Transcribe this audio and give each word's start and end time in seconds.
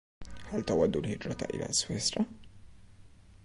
هل 0.49 0.61
تود 0.63 0.97
الهجرة 0.97 1.37
الى 1.53 1.73
سويسرا؟ 1.73 2.25